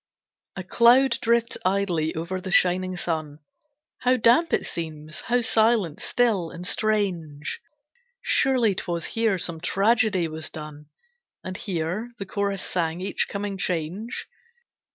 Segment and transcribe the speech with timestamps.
[0.55, 3.37] A cloud drifts idly over the shining sun.
[3.99, 7.61] How damp it seems, how silent, still, and strange!
[8.19, 10.87] Surely 't was here some tragedy was done,
[11.43, 14.27] And here the chorus sang each coming change?